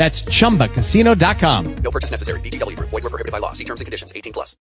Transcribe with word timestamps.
That's 0.00 0.22
chumbacasino.com. 0.22 1.74
No 1.84 1.90
purchase 1.90 2.10
necessary. 2.10 2.40
VGW 2.40 2.74
Group. 2.74 2.88
Void 2.88 3.02
were 3.02 3.10
prohibited 3.10 3.32
by 3.32 3.38
law. 3.38 3.52
See 3.52 3.64
terms 3.64 3.82
and 3.82 3.84
conditions. 3.84 4.14
18 4.16 4.32
plus. 4.32 4.56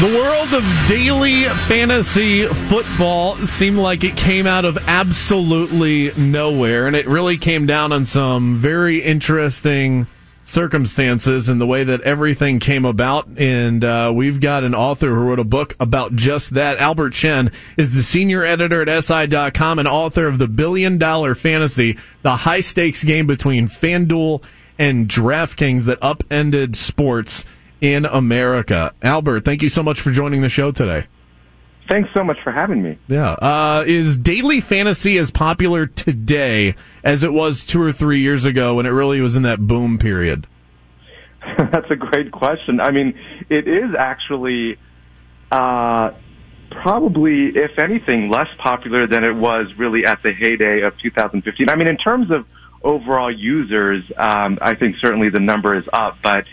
The 0.00 0.06
world 0.16 0.54
of 0.54 0.64
daily 0.88 1.44
fantasy 1.66 2.46
football 2.46 3.36
seemed 3.36 3.76
like 3.76 4.02
it 4.02 4.16
came 4.16 4.46
out 4.46 4.64
of 4.64 4.78
absolutely 4.88 6.10
nowhere, 6.16 6.86
and 6.86 6.96
it 6.96 7.06
really 7.06 7.36
came 7.36 7.66
down 7.66 7.92
on 7.92 8.06
some 8.06 8.56
very 8.56 9.02
interesting 9.02 10.06
circumstances 10.48 11.48
and 11.48 11.60
the 11.60 11.66
way 11.66 11.84
that 11.84 12.00
everything 12.00 12.58
came 12.58 12.84
about. 12.84 13.28
And 13.36 13.84
uh, 13.84 14.12
we've 14.14 14.40
got 14.40 14.64
an 14.64 14.74
author 14.74 15.08
who 15.08 15.20
wrote 15.20 15.38
a 15.38 15.44
book 15.44 15.76
about 15.78 16.16
just 16.16 16.54
that. 16.54 16.78
Albert 16.78 17.10
Chen 17.10 17.52
is 17.76 17.94
the 17.94 18.02
senior 18.02 18.42
editor 18.44 18.82
at 18.82 19.04
SI.com 19.04 19.78
and 19.78 19.86
author 19.86 20.26
of 20.26 20.38
The 20.38 20.48
Billion 20.48 20.96
Dollar 20.96 21.34
Fantasy, 21.34 21.98
the 22.22 22.36
high 22.36 22.60
stakes 22.60 23.04
game 23.04 23.26
between 23.26 23.68
FanDuel 23.68 24.42
and 24.78 25.06
DraftKings 25.06 25.84
that 25.84 26.02
upended 26.02 26.76
sports 26.76 27.44
in 27.80 28.06
America. 28.06 28.94
Albert, 29.02 29.44
thank 29.44 29.62
you 29.62 29.68
so 29.68 29.82
much 29.82 30.00
for 30.00 30.10
joining 30.10 30.40
the 30.40 30.48
show 30.48 30.70
today. 30.70 31.06
Thanks 31.88 32.10
so 32.14 32.22
much 32.22 32.36
for 32.44 32.52
having 32.52 32.82
me. 32.82 32.98
Yeah. 33.08 33.30
Uh, 33.30 33.84
is 33.86 34.16
daily 34.16 34.60
fantasy 34.60 35.16
as 35.16 35.30
popular 35.30 35.86
today 35.86 36.74
as 37.02 37.24
it 37.24 37.32
was 37.32 37.64
two 37.64 37.80
or 37.82 37.92
three 37.92 38.20
years 38.20 38.44
ago 38.44 38.74
when 38.74 38.86
it 38.86 38.90
really 38.90 39.20
was 39.20 39.36
in 39.36 39.42
that 39.42 39.58
boom 39.58 39.98
period? 39.98 40.46
That's 41.58 41.90
a 41.90 41.96
great 41.96 42.30
question. 42.30 42.80
I 42.80 42.90
mean, 42.90 43.18
it 43.48 43.66
is 43.66 43.94
actually 43.98 44.76
uh, 45.50 46.10
probably, 46.82 47.52
if 47.54 47.78
anything, 47.78 48.28
less 48.28 48.48
popular 48.62 49.06
than 49.06 49.24
it 49.24 49.34
was 49.34 49.66
really 49.78 50.04
at 50.04 50.22
the 50.22 50.32
heyday 50.32 50.82
of 50.82 50.92
2015. 51.02 51.70
I 51.70 51.76
mean, 51.76 51.88
in 51.88 51.96
terms 51.96 52.30
of 52.30 52.44
overall 52.82 53.34
users, 53.34 54.04
um, 54.16 54.58
I 54.60 54.74
think 54.74 54.96
certainly 55.00 55.30
the 55.30 55.40
number 55.40 55.76
is 55.76 55.84
up, 55.92 56.18
but 56.22 56.44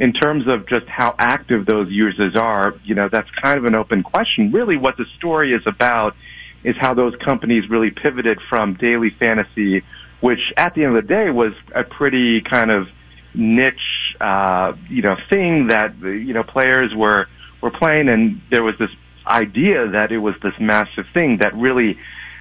in 0.00 0.12
terms 0.12 0.44
of 0.46 0.68
just 0.68 0.86
how 0.86 1.14
active 1.18 1.66
those 1.66 1.88
users 1.90 2.36
are, 2.36 2.74
you 2.84 2.94
know, 2.94 3.08
that's 3.10 3.28
kind 3.42 3.58
of 3.58 3.64
an 3.64 3.74
open 3.74 4.02
question. 4.02 4.52
Really 4.52 4.76
what 4.76 4.96
the 4.96 5.04
story 5.18 5.52
is 5.52 5.62
about 5.66 6.14
is 6.64 6.76
how 6.80 6.94
those 6.94 7.14
companies 7.24 7.64
really 7.68 7.90
pivoted 7.90 8.38
from 8.48 8.74
daily 8.74 9.10
fantasy, 9.18 9.82
which 10.20 10.40
at 10.56 10.74
the 10.74 10.84
end 10.84 10.96
of 10.96 11.02
the 11.02 11.08
day 11.08 11.30
was 11.30 11.52
a 11.74 11.82
pretty 11.82 12.40
kind 12.40 12.70
of 12.70 12.86
niche, 13.34 14.14
uh, 14.20 14.72
you 14.88 15.02
know, 15.02 15.16
thing 15.30 15.68
that, 15.68 15.96
you 16.00 16.32
know, 16.32 16.44
players 16.44 16.92
were, 16.94 17.26
were 17.60 17.70
playing 17.70 18.08
and 18.08 18.40
there 18.50 18.62
was 18.62 18.74
this 18.78 18.90
idea 19.26 19.90
that 19.90 20.12
it 20.12 20.18
was 20.18 20.34
this 20.42 20.54
massive 20.60 21.04
thing 21.12 21.38
that 21.40 21.54
really 21.54 21.98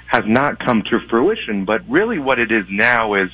has 0.08 0.23
not 0.28 0.63
come 0.63 0.83
to 0.83 1.00
fruition. 1.09 1.66
But 1.66 1.81
really 1.89 2.19
what 2.19 2.39
it 2.39 2.52
is 2.52 2.66
now 2.69 3.16
is 3.16 3.30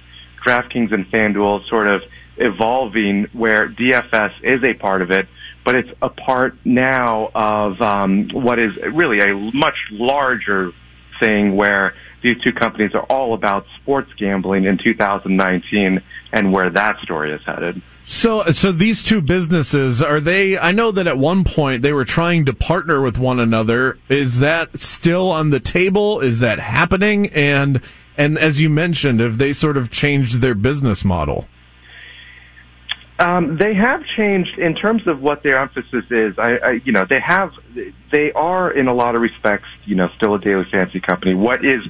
DraftKings 0.45 0.93
and 0.93 1.05
FanDuel 1.11 1.67
sort 1.69 1.87
of 1.87 2.01
evolving 2.37 3.27
where 3.33 3.69
DFS 3.69 4.31
is 4.43 4.63
a 4.63 4.73
part 4.73 5.01
of 5.01 5.11
it, 5.11 5.27
but 5.65 5.75
it's 5.75 5.89
a 6.01 6.09
part 6.09 6.57
now 6.65 7.29
of 7.33 7.81
um, 7.81 8.29
what 8.33 8.59
is 8.59 8.71
really 8.93 9.19
a 9.19 9.33
much 9.53 9.75
larger 9.91 10.71
thing 11.19 11.55
where 11.55 11.93
these 12.21 12.39
two 12.41 12.53
companies 12.53 12.91
are 12.95 13.03
all 13.03 13.33
about 13.33 13.65
sports 13.81 14.11
gambling 14.17 14.65
in 14.65 14.77
2019 14.77 16.01
and 16.31 16.51
where 16.51 16.69
that 16.69 16.97
story 17.03 17.33
is 17.33 17.41
headed. 17.45 17.81
So, 18.05 18.43
so 18.45 18.71
these 18.71 19.03
two 19.03 19.21
businesses 19.21 20.01
are 20.01 20.19
they? 20.19 20.57
I 20.57 20.71
know 20.71 20.91
that 20.91 21.05
at 21.05 21.17
one 21.17 21.43
point 21.43 21.81
they 21.81 21.93
were 21.93 22.05
trying 22.05 22.45
to 22.45 22.53
partner 22.53 23.01
with 23.01 23.17
one 23.17 23.39
another. 23.39 23.97
Is 24.09 24.39
that 24.39 24.79
still 24.79 25.31
on 25.31 25.51
the 25.51 25.59
table? 25.59 26.19
Is 26.21 26.39
that 26.39 26.59
happening? 26.59 27.27
And 27.27 27.81
and 28.17 28.37
as 28.37 28.59
you 28.59 28.69
mentioned, 28.69 29.19
have 29.19 29.37
they 29.37 29.53
sort 29.53 29.77
of 29.77 29.89
changed 29.89 30.35
their 30.35 30.55
business 30.55 31.03
model? 31.05 31.47
Um, 33.23 33.57
they 33.57 33.73
have 33.73 34.01
changed 34.17 34.59
in 34.59 34.75
terms 34.75 35.07
of 35.07 35.21
what 35.21 35.43
their 35.43 35.57
emphasis 35.57 36.03
is. 36.11 36.37
I, 36.37 36.57
I, 36.57 36.71
you 36.83 36.91
know, 36.91 37.05
they 37.09 37.21
have, 37.25 37.51
they 38.11 38.33
are 38.33 38.69
in 38.69 38.87
a 38.87 38.93
lot 38.93 39.15
of 39.15 39.21
respects, 39.21 39.69
you 39.85 39.95
know, 39.95 40.09
still 40.17 40.35
a 40.35 40.39
daily 40.39 40.65
fantasy 40.69 40.99
company. 40.99 41.33
What 41.33 41.63
is, 41.63 41.81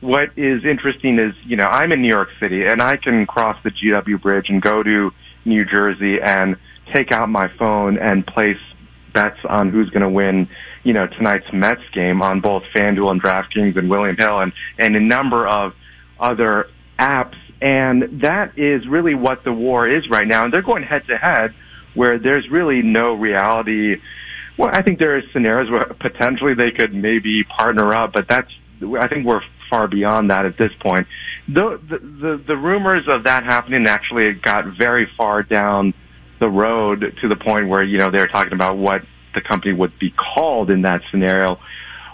what 0.00 0.30
is 0.36 0.64
interesting 0.64 1.18
is, 1.18 1.34
you 1.44 1.56
know, 1.56 1.66
I'm 1.66 1.90
in 1.90 2.02
New 2.02 2.08
York 2.08 2.28
City 2.38 2.66
and 2.66 2.80
I 2.80 2.98
can 2.98 3.26
cross 3.26 3.60
the 3.64 3.70
GW 3.70 4.22
Bridge 4.22 4.46
and 4.48 4.62
go 4.62 4.84
to 4.84 5.10
New 5.44 5.64
Jersey 5.64 6.20
and 6.22 6.54
take 6.94 7.10
out 7.10 7.28
my 7.28 7.48
phone 7.58 7.98
and 7.98 8.24
place 8.24 8.60
bets 9.12 9.40
on 9.48 9.70
who's 9.70 9.90
going 9.90 10.02
to 10.02 10.08
win, 10.08 10.48
you 10.84 10.92
know, 10.92 11.08
tonight's 11.08 11.52
Mets 11.52 11.82
game 11.94 12.22
on 12.22 12.40
both 12.40 12.62
FanDuel 12.72 13.10
and 13.10 13.20
DraftKings 13.20 13.76
and 13.76 13.90
William 13.90 14.16
Hill 14.16 14.38
and, 14.38 14.52
and 14.78 14.94
a 14.94 15.00
number 15.00 15.48
of 15.48 15.74
other 16.20 16.68
apps 16.96 17.34
and 17.60 18.20
that 18.22 18.58
is 18.58 18.86
really 18.88 19.14
what 19.14 19.44
the 19.44 19.52
war 19.52 19.88
is 19.88 20.08
right 20.10 20.26
now. 20.26 20.44
And 20.44 20.52
they're 20.52 20.62
going 20.62 20.82
head 20.82 21.02
to 21.08 21.16
head 21.16 21.54
where 21.94 22.18
there's 22.18 22.48
really 22.50 22.82
no 22.82 23.14
reality. 23.14 23.96
Well, 24.58 24.70
I 24.72 24.82
think 24.82 24.98
there 24.98 25.16
are 25.16 25.22
scenarios 25.32 25.70
where 25.70 25.84
potentially 26.00 26.54
they 26.54 26.70
could 26.70 26.94
maybe 26.94 27.44
partner 27.44 27.94
up, 27.94 28.12
but 28.12 28.26
that's, 28.28 28.50
I 29.00 29.08
think 29.08 29.26
we're 29.26 29.40
far 29.70 29.88
beyond 29.88 30.30
that 30.30 30.46
at 30.46 30.58
this 30.58 30.72
point. 30.80 31.06
The, 31.48 31.80
the, 31.88 31.98
the, 31.98 32.44
the 32.48 32.56
rumors 32.56 33.04
of 33.08 33.24
that 33.24 33.44
happening 33.44 33.86
actually 33.86 34.32
got 34.34 34.64
very 34.78 35.08
far 35.16 35.42
down 35.42 35.94
the 36.40 36.50
road 36.50 37.00
to 37.22 37.28
the 37.28 37.36
point 37.36 37.68
where, 37.68 37.82
you 37.82 37.98
know, 37.98 38.10
they're 38.10 38.28
talking 38.28 38.52
about 38.52 38.76
what 38.76 39.02
the 39.34 39.40
company 39.40 39.72
would 39.72 39.98
be 39.98 40.12
called 40.12 40.70
in 40.70 40.82
that 40.82 41.00
scenario 41.10 41.58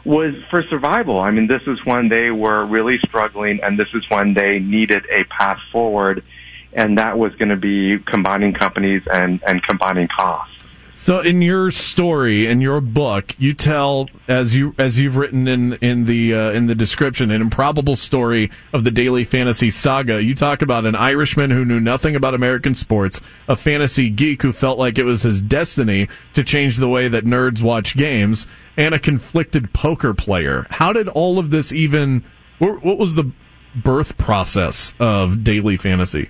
was 0.05 0.35
for 0.51 0.63
survival. 0.69 1.21
I 1.21 1.31
mean, 1.31 1.47
this 1.47 1.63
is 1.67 1.79
when 1.85 2.09
they 2.09 2.31
were 2.31 2.67
really 2.67 2.99
struggling 3.07 3.61
and 3.63 3.79
this 3.79 3.89
is 3.95 4.05
when 4.09 4.35
they 4.35 4.59
needed 4.59 5.05
a 5.07 5.25
path 5.25 5.59
forward 5.71 6.25
and 6.73 6.99
that 6.99 7.19
was 7.19 7.35
going 7.37 7.51
to 7.51 7.57
be 7.57 7.99
combining 8.07 8.55
companies 8.55 9.03
and, 9.13 9.43
and 9.47 9.63
combining 9.63 10.09
costs. 10.09 10.62
So 10.95 11.21
in 11.21 11.41
your 11.41 11.71
story, 11.71 12.47
in 12.47 12.61
your 12.61 12.81
book, 12.83 13.35
you 13.39 13.55
tell 13.55 14.09
as 14.29 14.55
you 14.55 14.75
as 14.79 15.01
you've 15.01 15.17
written 15.17 15.49
in 15.49 15.73
in 15.75 16.05
the 16.05 16.35
uh, 16.35 16.51
in 16.51 16.67
the 16.67 16.75
description 16.75 17.31
an 17.31 17.41
improbable 17.41 17.97
story 17.97 18.51
of 18.75 18.85
the 18.85 18.91
daily 18.91 19.25
fantasy 19.25 19.71
saga. 19.71 20.23
You 20.23 20.35
talk 20.35 20.61
about 20.61 20.85
an 20.85 20.95
Irishman 20.95 21.51
who 21.51 21.65
knew 21.65 21.81
nothing 21.81 22.15
about 22.15 22.35
American 22.35 22.75
sports, 22.75 23.23
a 23.49 23.57
fantasy 23.57 24.11
geek 24.11 24.43
who 24.43 24.53
felt 24.53 24.79
like 24.79 24.99
it 24.99 25.05
was 25.05 25.23
his 25.23 25.41
destiny 25.41 26.09
to 26.35 26.45
change 26.45 26.77
the 26.77 26.91
way 26.91 27.09
that 27.09 27.25
nerds 27.25 27.63
watch 27.63 27.97
games, 27.97 28.47
and 28.77 28.95
a 28.95 28.99
conflicted 28.99 29.73
poker 29.73 30.13
player. 30.13 30.67
How 30.69 30.93
did 30.93 31.09
all 31.09 31.39
of 31.39 31.51
this 31.51 31.73
even 31.73 32.23
what 32.59 32.99
was 32.99 33.15
the 33.15 33.33
birth 33.75 34.19
process 34.19 34.95
of 35.01 35.43
daily 35.43 35.79
fantasy? 35.79 36.29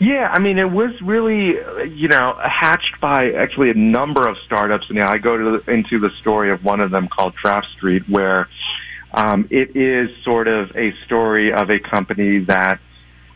Yeah, 0.00 0.30
I 0.32 0.38
mean, 0.38 0.58
it 0.58 0.70
was 0.70 0.94
really, 1.02 1.52
you 1.94 2.08
know, 2.08 2.34
hatched 2.42 3.00
by 3.02 3.32
actually 3.32 3.70
a 3.70 3.74
number 3.74 4.26
of 4.26 4.36
startups. 4.46 4.86
And 4.88 4.98
now 4.98 5.10
I 5.10 5.18
go 5.18 5.36
to 5.36 5.60
the, 5.64 5.72
into 5.72 6.00
the 6.00 6.08
story 6.22 6.50
of 6.50 6.64
one 6.64 6.80
of 6.80 6.90
them 6.90 7.06
called 7.06 7.34
Draft 7.42 7.66
Street, 7.76 8.04
where 8.08 8.48
um, 9.12 9.46
it 9.50 9.76
is 9.76 10.08
sort 10.24 10.48
of 10.48 10.70
a 10.74 10.92
story 11.04 11.52
of 11.52 11.68
a 11.68 11.78
company 11.78 12.44
that 12.46 12.80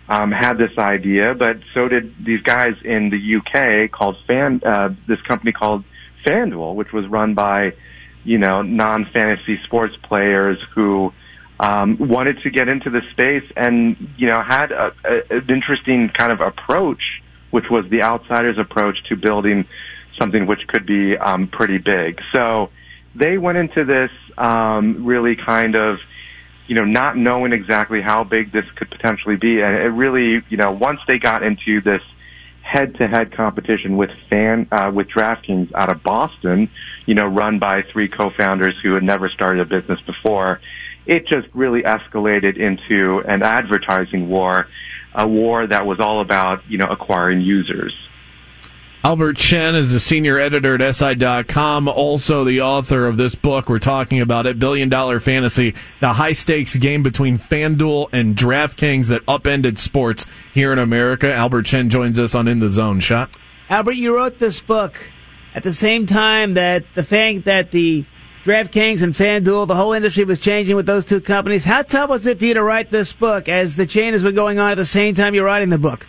um, 0.09 0.33
had 0.33 0.55
this 0.55 0.77
idea, 0.79 1.35
but 1.39 1.57
so 1.73 1.89
did 1.89 2.15
these 2.25 2.43
guys 2.43 2.73
in 2.85 3.11
the 3.11 3.37
UK 3.37 3.91
called 3.91 4.17
Fan, 4.27 4.61
uh, 4.65 4.91
this 5.09 5.21
company 5.23 5.53
called 5.53 5.85
FanDuel, 6.27 6.75
which 6.75 6.93
was 6.93 7.07
run 7.09 7.35
by, 7.35 7.73
you 8.23 8.39
know, 8.39 8.63
non-fantasy 8.63 9.59
sports 9.65 9.95
players 10.03 10.59
who 10.75 11.13
um, 11.61 11.97
wanted 12.01 12.41
to 12.43 12.51
get 12.51 12.69
into 12.69 12.91
the 12.91 13.01
space 13.13 13.49
and 13.57 13.97
you 14.17 14.27
know 14.27 14.43
had 14.43 14.73
a, 14.73 14.93
a, 15.05 15.37
an 15.37 15.47
interesting 15.49 16.11
kind 16.17 16.33
of 16.33 16.41
approach, 16.41 17.03
which 17.51 17.67
was 17.71 17.85
the 17.91 18.03
outsider's 18.03 18.59
approach 18.59 18.97
to 19.09 19.17
building 19.17 19.65
something 20.19 20.47
which 20.47 20.61
could 20.69 20.87
be 20.87 21.17
um, 21.17 21.49
pretty 21.49 21.79
big. 21.79 22.21
So 22.35 22.71
they 23.15 23.39
went 23.39 23.59
into 23.59 23.85
this 23.85 24.11
um, 24.37 25.05
really 25.05 25.37
kind 25.37 25.77
of 25.77 25.99
you 26.67 26.75
know 26.75 26.85
not 26.85 27.17
knowing 27.17 27.53
exactly 27.53 28.01
how 28.03 28.25
big 28.25 28.53
this 28.53 28.65
could 28.77 28.91
potentially 28.91 29.37
be, 29.37 29.61
and 29.61 29.77
it 29.77 29.91
really 29.91 30.43
you 30.49 30.57
know 30.57 30.73
once 30.73 31.01
they 31.07 31.19
got 31.19 31.43
into 31.43 31.81
this 31.81 32.03
head-to-head 32.63 33.37
competition 33.37 33.97
with 33.97 34.09
fan 34.31 34.67
uh, 34.73 34.91
with 34.93 35.07
DraftKings 35.09 35.71
out 35.75 35.93
of 35.93 36.03
Boston, 36.03 36.71
you 37.05 37.15
know, 37.15 37.27
run 37.27 37.59
by 37.59 37.83
three 37.93 38.09
co-founders 38.09 38.75
who 38.83 38.95
had 38.95 39.03
never 39.03 39.29
started 39.29 39.61
a 39.61 39.81
business 39.81 40.01
before 40.07 40.61
it 41.07 41.27
just 41.27 41.49
really 41.55 41.83
escalated 41.83 42.57
into 42.59 43.23
an 43.27 43.43
advertising 43.43 44.29
war, 44.29 44.69
a 45.15 45.27
war 45.27 45.67
that 45.67 45.87
was 45.87 46.01
all 46.01 46.21
about, 46.21 46.69
you 46.69 46.79
know, 46.79 46.87
acquiring 46.87 47.41
users. 47.41 47.93
Albert 49.05 49.37
Chen 49.37 49.75
is 49.75 49.93
the 49.93 50.01
senior 50.01 50.39
editor 50.39 50.81
at 50.81 50.95
SI.com, 50.95 51.89
also 51.89 52.43
the 52.43 52.63
author 52.63 53.07
of 53.07 53.19
this 53.19 53.35
book 53.35 53.69
we're 53.69 53.79
talking 53.79 54.19
about 54.23 54.47
it, 54.47 54.59
Billion 54.59 54.89
Dollar 54.89 55.21
Fantasy, 55.21 55.75
the 56.01 56.15
high 56.15 56.33
stakes 56.33 56.75
game 56.77 57.03
between 57.03 57.37
FanDuel 57.37 58.09
and 58.13 58.35
DraftKings 58.35 59.09
that 59.09 59.21
upended 59.29 59.79
sports 59.79 60.25
here 60.55 60.73
in 60.73 60.79
America. 60.79 61.31
Albert 61.31 61.65
Chen 61.65 61.91
joins 61.91 62.19
us 62.19 62.35
on 62.35 62.49
In 62.49 62.61
the 62.61 62.71
Zone. 62.71 62.99
Shot. 62.99 63.37
Albert, 63.69 63.93
you 63.93 64.17
wrote 64.17 64.39
this 64.39 64.63
book 64.63 65.13
at 65.55 65.63
the 65.63 65.73
same 65.73 66.07
time 66.07 66.55
that 66.55 66.85
the 66.95 67.03
fact 67.05 67.45
that 67.45 67.73
the 67.73 68.07
DraftKings 68.45 69.03
and 69.03 69.15
FanDuel, 69.15 69.67
the 69.67 69.75
whole 69.75 69.95
industry 69.95 70.23
was 70.25 70.39
changing 70.39 70.77
with 70.77 70.85
those 70.85 71.07
two 71.07 71.23
companies. 71.23 71.65
How 71.65 71.81
tough 71.81 72.11
was 72.11 72.27
it 72.27 72.39
for 72.39 72.45
you 72.45 72.53
to 72.53 72.63
write 72.63 72.91
this 72.91 73.15
book 73.15 73.49
as 73.49 73.75
the 73.75 73.87
chain 73.87 74.13
has 74.13 74.23
been 74.23 74.35
going 74.35 74.59
on 74.59 74.71
at 74.71 74.75
the 74.75 74.85
same 74.85 75.15
time 75.15 75.35
you're 75.35 75.47
writing 75.47 75.71
the 75.71 75.79
book? 75.79 76.07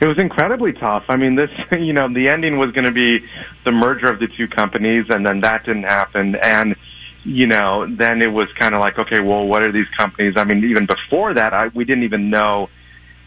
It 0.00 0.06
was 0.06 0.20
incredibly 0.20 0.72
tough. 0.72 1.02
I 1.08 1.16
mean, 1.16 1.34
this, 1.34 1.50
you 1.72 1.94
know, 1.94 2.06
the 2.14 2.28
ending 2.28 2.58
was 2.58 2.70
going 2.70 2.84
to 2.84 2.92
be 2.92 3.18
the 3.64 3.72
merger 3.72 4.08
of 4.08 4.20
the 4.20 4.28
two 4.36 4.46
companies, 4.46 5.06
and 5.08 5.26
then 5.26 5.40
that 5.40 5.64
didn't 5.64 5.82
happen. 5.82 6.36
And, 6.40 6.76
you 7.24 7.48
know, 7.48 7.92
then 7.92 8.22
it 8.22 8.28
was 8.28 8.46
kind 8.56 8.72
of 8.72 8.80
like, 8.80 9.00
okay, 9.00 9.18
well, 9.18 9.44
what 9.44 9.64
are 9.66 9.72
these 9.72 9.88
companies? 9.98 10.34
I 10.36 10.44
mean, 10.44 10.62
even 10.70 10.86
before 10.86 11.34
that, 11.34 11.52
I, 11.52 11.68
we 11.74 11.84
didn't 11.84 12.04
even 12.04 12.30
know, 12.30 12.68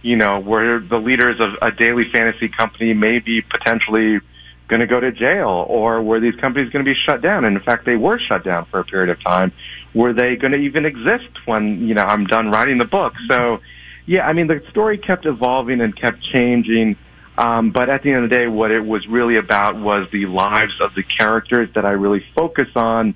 you 0.03 0.15
know, 0.15 0.39
were 0.39 0.79
the 0.79 0.99
leaders 0.99 1.41
of 1.41 1.49
a 1.61 1.75
daily 1.75 2.03
fantasy 2.13 2.47
company 2.47 2.93
maybe 2.93 3.41
potentially 3.41 4.21
going 4.67 4.79
to 4.79 4.87
go 4.87 4.99
to 4.99 5.11
jail, 5.11 5.65
or 5.67 6.01
were 6.01 6.19
these 6.19 6.35
companies 6.41 6.71
going 6.71 6.83
to 6.83 6.89
be 6.89 6.97
shut 7.05 7.21
down? 7.21 7.45
And 7.45 7.55
in 7.55 7.63
fact, 7.63 7.85
they 7.85 7.95
were 7.95 8.19
shut 8.19 8.43
down 8.43 8.65
for 8.71 8.79
a 8.79 8.83
period 8.83 9.09
of 9.09 9.23
time. 9.23 9.51
Were 9.93 10.13
they 10.13 10.35
going 10.35 10.53
to 10.53 10.57
even 10.57 10.85
exist 10.85 11.29
when, 11.45 11.87
you 11.87 11.93
know, 11.93 12.03
I'm 12.03 12.25
done 12.25 12.49
writing 12.49 12.77
the 12.77 12.85
book? 12.85 13.13
So, 13.29 13.59
yeah, 14.05 14.25
I 14.25 14.33
mean, 14.33 14.47
the 14.47 14.61
story 14.71 14.97
kept 14.97 15.25
evolving 15.25 15.81
and 15.81 15.95
kept 15.99 16.17
changing. 16.33 16.97
Um, 17.37 17.71
but 17.71 17.89
at 17.89 18.01
the 18.01 18.11
end 18.11 18.23
of 18.23 18.29
the 18.29 18.35
day, 18.35 18.47
what 18.47 18.71
it 18.71 18.81
was 18.81 19.05
really 19.07 19.37
about 19.37 19.75
was 19.75 20.07
the 20.11 20.25
lives 20.25 20.73
of 20.81 20.95
the 20.95 21.03
characters 21.03 21.69
that 21.75 21.85
I 21.85 21.91
really 21.91 22.23
focus 22.35 22.67
on. 22.75 23.13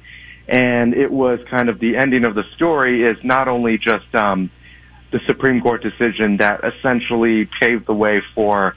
And 0.47 0.93
it 0.93 1.11
was 1.11 1.39
kind 1.49 1.69
of 1.69 1.79
the 1.79 1.95
ending 1.97 2.25
of 2.25 2.35
the 2.35 2.43
story 2.55 3.03
is 3.03 3.17
not 3.23 3.47
only 3.47 3.77
just, 3.77 4.13
um, 4.13 4.51
the 5.11 5.19
Supreme 5.25 5.61
Court 5.61 5.81
decision 5.81 6.37
that 6.37 6.61
essentially 6.63 7.49
paved 7.59 7.87
the 7.87 7.93
way 7.93 8.21
for 8.35 8.75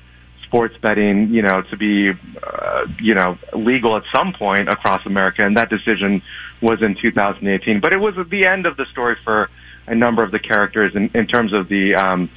sports 0.52 0.74
betting, 0.82 1.32
you 1.32 1.40
know, 1.40 1.62
to 1.62 1.76
be, 1.78 2.10
uh, 2.10 2.82
you 3.00 3.14
know, 3.14 3.38
legal 3.54 3.96
at 3.96 4.02
some 4.14 4.34
point 4.38 4.68
across 4.68 5.00
America. 5.06 5.42
And 5.42 5.56
that 5.56 5.70
decision 5.70 6.20
was 6.60 6.82
in 6.82 6.94
2018. 7.00 7.80
But 7.80 7.94
it 7.94 7.98
was 7.98 8.14
the 8.28 8.46
end 8.46 8.66
of 8.66 8.76
the 8.76 8.84
story 8.92 9.16
for 9.24 9.48
a 9.86 9.94
number 9.94 10.22
of 10.22 10.30
the 10.30 10.38
characters 10.38 10.92
in, 10.94 11.10
in 11.14 11.26
terms 11.26 11.54
of 11.54 11.68
the 11.68 11.94
um, 11.94 12.28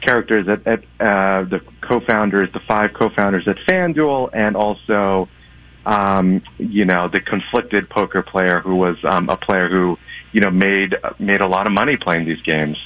characters 0.00 0.48
at, 0.48 0.66
at 0.66 0.78
uh, 0.98 1.44
the 1.44 1.60
co-founders, 1.82 2.48
the 2.54 2.60
five 2.66 2.90
co-founders 2.98 3.46
at 3.46 3.56
FanDuel, 3.68 4.30
and 4.32 4.56
also, 4.56 5.28
um, 5.84 6.40
you 6.56 6.86
know, 6.86 7.08
the 7.12 7.20
conflicted 7.20 7.90
poker 7.90 8.22
player 8.22 8.60
who 8.60 8.76
was 8.76 8.96
um, 9.04 9.28
a 9.28 9.36
player 9.36 9.68
who, 9.68 9.98
you 10.32 10.40
know, 10.40 10.50
made 10.50 10.94
made 11.18 11.42
a 11.42 11.46
lot 11.46 11.66
of 11.66 11.72
money 11.74 11.98
playing 12.00 12.26
these 12.26 12.40
games. 12.42 12.78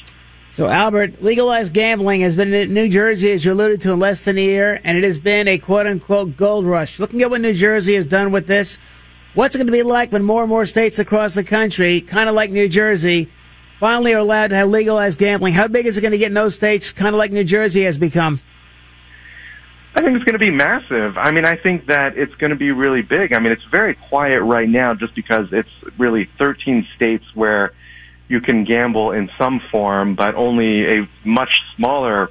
So, 0.52 0.68
Albert, 0.68 1.22
legalized 1.22 1.72
gambling 1.72 2.20
has 2.20 2.36
been 2.36 2.52
in 2.52 2.74
New 2.74 2.86
Jersey, 2.90 3.32
as 3.32 3.42
you 3.42 3.54
alluded 3.54 3.80
to, 3.80 3.92
in 3.92 3.98
less 3.98 4.20
than 4.20 4.36
a 4.36 4.44
year, 4.44 4.78
and 4.84 4.98
it 4.98 5.02
has 5.02 5.18
been 5.18 5.48
a 5.48 5.56
quote 5.56 5.86
unquote 5.86 6.36
gold 6.36 6.66
rush. 6.66 7.00
Looking 7.00 7.22
at 7.22 7.30
what 7.30 7.40
New 7.40 7.54
Jersey 7.54 7.94
has 7.94 8.04
done 8.04 8.32
with 8.32 8.48
this, 8.48 8.78
what's 9.32 9.54
it 9.54 9.58
going 9.58 9.68
to 9.68 9.72
be 9.72 9.82
like 9.82 10.12
when 10.12 10.22
more 10.22 10.42
and 10.42 10.50
more 10.50 10.66
states 10.66 10.98
across 10.98 11.32
the 11.32 11.42
country, 11.42 12.02
kind 12.02 12.28
of 12.28 12.34
like 12.34 12.50
New 12.50 12.68
Jersey, 12.68 13.30
finally 13.80 14.12
are 14.12 14.18
allowed 14.18 14.48
to 14.48 14.56
have 14.56 14.68
legalized 14.68 15.18
gambling. 15.18 15.54
How 15.54 15.68
big 15.68 15.86
is 15.86 15.96
it 15.96 16.02
going 16.02 16.12
to 16.12 16.18
get 16.18 16.26
in 16.26 16.34
those 16.34 16.54
states, 16.54 16.92
kind 16.92 17.14
of 17.14 17.18
like 17.18 17.32
New 17.32 17.44
Jersey 17.44 17.84
has 17.84 17.96
become? 17.96 18.38
I 19.94 20.02
think 20.02 20.16
it's 20.16 20.24
going 20.24 20.34
to 20.34 20.38
be 20.38 20.50
massive. 20.50 21.16
I 21.16 21.30
mean, 21.30 21.46
I 21.46 21.56
think 21.56 21.86
that 21.86 22.18
it's 22.18 22.34
going 22.34 22.50
to 22.50 22.56
be 22.56 22.72
really 22.72 23.00
big. 23.00 23.32
I 23.32 23.40
mean, 23.40 23.52
it's 23.52 23.64
very 23.70 23.94
quiet 24.10 24.42
right 24.42 24.68
now 24.68 24.92
just 24.92 25.14
because 25.14 25.46
it's 25.50 25.70
really 25.96 26.28
13 26.38 26.86
states 26.94 27.24
where 27.34 27.72
you 28.32 28.40
can 28.40 28.64
gamble 28.64 29.12
in 29.12 29.28
some 29.38 29.60
form, 29.70 30.16
but 30.16 30.34
only 30.34 30.84
a 30.86 31.08
much 31.22 31.50
smaller 31.76 32.30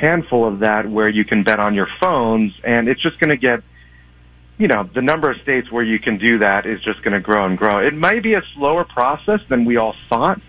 handful 0.00 0.48
of 0.48 0.60
that 0.60 0.90
where 0.90 1.08
you 1.08 1.22
can 1.22 1.44
bet 1.44 1.60
on 1.60 1.74
your 1.74 1.86
phones. 2.00 2.52
And 2.64 2.88
it's 2.88 3.02
just 3.02 3.20
going 3.20 3.28
to 3.28 3.36
get, 3.36 3.60
you 4.56 4.68
know, 4.68 4.88
the 4.94 5.02
number 5.02 5.30
of 5.30 5.36
states 5.42 5.70
where 5.70 5.84
you 5.84 5.98
can 5.98 6.18
do 6.18 6.38
that 6.38 6.64
is 6.64 6.82
just 6.82 7.04
going 7.04 7.12
to 7.12 7.20
grow 7.20 7.44
and 7.44 7.58
grow. 7.58 7.86
It 7.86 7.92
might 7.92 8.22
be 8.22 8.32
a 8.32 8.42
slower 8.56 8.86
process 8.86 9.40
than 9.50 9.66
we 9.66 9.76
all 9.76 9.94
thought, 10.08 10.40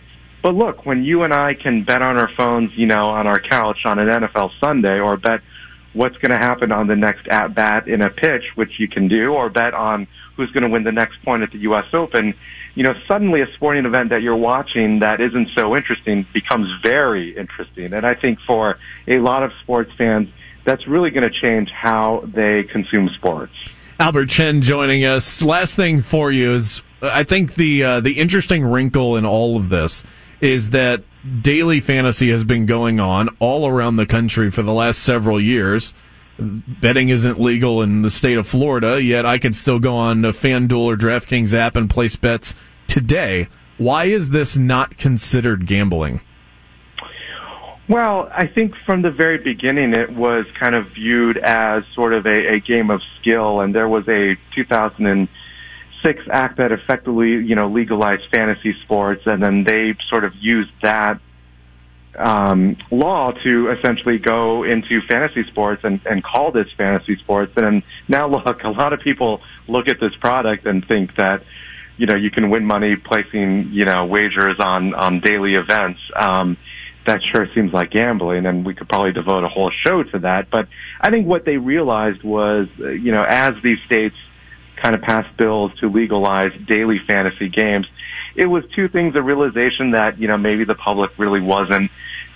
but 0.42 0.56
look, 0.56 0.86
when 0.86 1.04
you 1.04 1.24
and 1.24 1.34
I 1.34 1.56
can 1.62 1.84
bet 1.84 2.02
on 2.02 2.18
our 2.18 2.30
phones, 2.38 2.72
you 2.78 2.86
know, 2.86 3.04
on 3.10 3.28
our 3.28 3.42
couch 3.42 3.80
on 3.84 4.00
an 4.00 4.08
NFL 4.08 4.52
Sunday 4.64 4.98
or 4.98 5.18
bet 5.18 5.42
what's 5.92 6.16
going 6.18 6.32
to 6.32 6.38
happen 6.38 6.72
on 6.72 6.88
the 6.88 6.96
next 6.96 7.28
at 7.28 7.54
bat 7.54 7.90
in 7.90 8.02
a 8.02 8.10
pitch, 8.10 8.44
which 8.56 8.80
you 8.80 8.88
can 8.88 9.10
do, 9.10 9.34
or 9.34 9.50
bet 9.50 9.74
on 9.74 10.08
who's 10.38 10.50
going 10.52 10.64
to 10.64 10.70
win 10.70 10.86
the 10.86 10.92
next 10.94 11.18
point 11.26 11.44
at 11.44 11.52
the 11.52 11.58
U.S. 11.60 11.86
Open, 11.92 12.34
you 12.76 12.84
know, 12.84 12.94
suddenly 13.08 13.42
a 13.42 13.48
sporting 13.56 13.86
event 13.86 14.10
that 14.10 14.22
you're 14.22 14.36
watching 14.36 15.00
that 15.00 15.20
isn't 15.22 15.50
so 15.58 15.76
interesting 15.76 16.26
becomes 16.34 16.68
very 16.84 17.36
interesting. 17.36 17.94
And 17.94 18.06
I 18.06 18.16
think 18.16 18.40
for 18.46 18.78
a 19.08 19.20
lot 19.20 19.44
of 19.44 19.52
sports 19.62 19.92
fans, 19.98 20.30
that's 20.66 20.88
really 20.88 21.10
going 21.10 21.30
to 21.30 21.42
change 21.42 21.70
how 21.72 22.24
they 22.26 22.64
consume 22.64 23.10
sports. 23.18 23.54
Albert 24.00 24.28
Chen 24.28 24.62
joining 24.62 25.04
us. 25.04 25.44
Last 25.44 25.76
thing 25.76 26.02
for 26.02 26.32
you 26.32 26.54
is, 26.54 26.82
I 27.02 27.24
think 27.24 27.56
the 27.56 27.84
uh, 27.84 28.00
the 28.00 28.14
interesting 28.14 28.64
wrinkle 28.64 29.18
in 29.18 29.26
all 29.26 29.58
of 29.58 29.70
this 29.70 30.06
is 30.40 30.70
that 30.70 31.04
daily 31.42 31.82
fantasy 31.82 32.30
has 32.30 32.46
been 32.46 32.66
going 32.66 33.00
on 33.00 33.30
all 33.40 33.68
around 33.68 33.98
the 33.98 34.06
country 34.06 34.50
for 34.52 34.62
the 34.62 34.72
last 34.72 35.00
several 35.00 35.40
years. 35.40 35.94
Betting 36.40 37.10
isn't 37.10 37.40
legal 37.40 37.82
in 37.82 38.02
the 38.02 38.10
state 38.10 38.38
of 38.38 38.48
Florida, 38.48 39.02
yet 39.02 39.26
I 39.26 39.38
can 39.38 39.54
still 39.54 39.80
go 39.80 39.96
on 39.96 40.24
a 40.24 40.32
FanDuel 40.32 40.80
or 40.80 40.96
DraftKings 40.96 41.54
app 41.54 41.76
and 41.76 41.90
place 41.90 42.16
bets 42.16 42.56
today. 42.88 43.50
Why 43.78 44.06
is 44.06 44.30
this 44.30 44.56
not 44.56 44.98
considered 44.98 45.66
gambling? 45.66 46.22
Well, 47.90 48.30
I 48.32 48.46
think 48.46 48.74
from 48.86 49.02
the 49.02 49.10
very 49.10 49.40
beginning 49.40 49.94
it 49.94 50.16
was 50.16 50.46
kind 50.60 50.76
of 50.76 50.86
viewed 50.94 51.38
as 51.38 51.84
sort 51.96 52.14
of 52.14 52.26
a, 52.26 52.56
a 52.56 52.60
game 52.60 52.92
of 52.92 53.02
skill, 53.20 53.62
and 53.62 53.74
there 53.74 53.90
was 53.90 54.08
a 54.08 54.36
2006 54.56 56.24
act 56.32 56.58
that 56.58 56.72
effectively, 56.72 57.30
you 57.30 57.56
know, 57.56 57.68
legalized 57.68 58.24
fantasy 58.32 58.76
sports, 58.84 59.24
and 59.26 59.42
then 59.42 59.64
they 59.64 59.96
sort 60.10 60.24
of 60.24 60.34
used 60.40 60.72
that 60.84 61.20
um, 62.18 62.78
law 62.92 63.32
to 63.44 63.72
essentially 63.78 64.18
go 64.18 64.64
into 64.64 65.00
fantasy 65.10 65.44
sports 65.50 65.82
and, 65.84 66.02
and 66.06 66.24
call 66.24 66.52
this 66.52 66.68
fantasy 66.78 67.18
sports. 67.18 67.54
And 67.56 67.84
now, 68.08 68.28
look, 68.30 68.64
a 68.64 68.70
lot 68.70 68.94
of 68.94 69.00
people 69.02 69.42
look 69.68 69.88
at 69.88 69.98
this 70.00 70.16
product 70.20 70.66
and 70.66 70.86
think 70.88 71.16
that, 71.18 71.44
you 71.98 72.06
know, 72.06 72.16
you 72.16 72.32
can 72.32 72.50
win 72.50 72.66
money 72.66 72.96
placing, 72.96 73.70
you 73.72 73.86
know, 73.86 74.06
wagers 74.06 74.56
on 74.60 74.94
on 74.94 75.20
daily 75.20 75.56
events. 75.56 76.00
Um, 76.16 76.58
that 77.06 77.22
sure 77.34 77.48
seems 77.56 77.74
like 77.74 77.92
gambling, 77.92 78.46
and 78.46 78.66
we 78.66 78.76
could 78.76 78.88
probably 78.88 79.14
devote 79.14 79.44
a 79.44 79.48
whole 79.48 79.72
show 79.84 80.04
to 80.04 80.20
that. 80.20 80.50
But 80.52 80.68
I 81.02 81.10
think 81.10 81.28
what 81.28 81.44
they 81.44 81.58
realized 81.58 82.24
was, 82.24 82.68
uh, 82.80 82.90
you 82.90 83.12
know, 83.12 83.24
as 83.28 83.54
these 83.64 83.80
states 83.86 84.16
kind 84.82 84.96
of 84.96 85.02
passed 85.02 85.36
bills 85.38 85.72
to 85.80 85.90
legalize 85.90 86.52
daily 86.68 87.00
fantasy 87.08 87.50
games. 87.50 87.86
It 88.36 88.46
was 88.46 88.64
two 88.76 88.88
things, 88.88 89.16
a 89.16 89.22
realization 89.22 89.92
that, 89.92 90.20
you 90.20 90.28
know, 90.28 90.38
maybe 90.38 90.64
the 90.66 90.76
public 90.76 91.12
really 91.18 91.42
wasn't, 91.42 91.92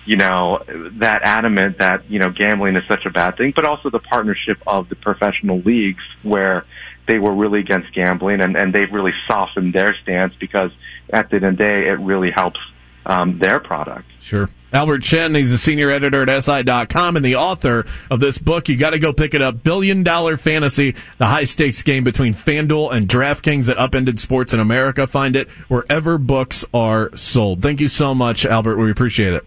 you 0.05 0.17
know, 0.17 0.63
that 0.99 1.21
adamant 1.23 1.79
that, 1.79 2.09
you 2.09 2.19
know, 2.19 2.29
gambling 2.29 2.75
is 2.75 2.83
such 2.87 3.05
a 3.05 3.09
bad 3.09 3.37
thing, 3.37 3.53
but 3.55 3.65
also 3.65 3.89
the 3.89 3.99
partnership 3.99 4.57
of 4.67 4.89
the 4.89 4.95
professional 4.95 5.59
leagues 5.59 6.03
where 6.23 6.65
they 7.07 7.19
were 7.19 7.33
really 7.33 7.59
against 7.59 7.93
gambling 7.93 8.41
and, 8.41 8.55
and 8.55 8.73
they've 8.73 8.91
really 8.91 9.13
softened 9.27 9.73
their 9.73 9.95
stance 10.03 10.33
because 10.39 10.71
at 11.11 11.29
the 11.29 11.37
end 11.37 11.45
of 11.45 11.57
the 11.57 11.63
day, 11.63 11.87
it 11.87 11.99
really 11.99 12.31
helps 12.31 12.59
um, 13.05 13.39
their 13.39 13.59
product. 13.59 14.05
Sure. 14.21 14.49
Albert 14.71 15.03
Chen, 15.03 15.35
he's 15.35 15.51
the 15.51 15.57
senior 15.57 15.91
editor 15.91 16.27
at 16.27 16.43
SI.com 16.43 17.15
and 17.15 17.23
the 17.23 17.35
author 17.35 17.85
of 18.09 18.19
this 18.19 18.39
book. 18.39 18.69
You 18.69 18.75
got 18.75 18.91
to 18.91 18.99
go 18.99 19.13
pick 19.13 19.33
it 19.35 19.41
up. 19.41 19.61
Billion 19.61 20.01
Dollar 20.03 20.35
Fantasy, 20.35 20.95
the 21.19 21.27
high 21.27 21.43
stakes 21.43 21.83
game 21.83 22.03
between 22.03 22.33
FanDuel 22.33 22.91
and 22.91 23.07
DraftKings 23.07 23.67
that 23.67 23.77
upended 23.77 24.19
sports 24.19 24.53
in 24.53 24.59
America. 24.59 25.05
Find 25.05 25.35
it 25.35 25.49
wherever 25.67 26.17
books 26.17 26.65
are 26.73 27.15
sold. 27.15 27.61
Thank 27.61 27.81
you 27.81 27.87
so 27.87 28.15
much, 28.15 28.45
Albert. 28.45 28.77
We 28.77 28.89
appreciate 28.89 29.33
it. 29.33 29.45